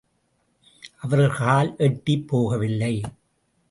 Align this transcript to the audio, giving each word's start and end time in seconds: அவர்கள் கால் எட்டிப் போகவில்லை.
அவர்கள் 0.99 1.37
கால் 1.37 1.75
எட்டிப் 1.77 2.27
போகவில்லை. 2.27 3.03